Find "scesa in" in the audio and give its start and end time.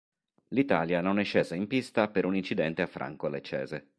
1.23-1.67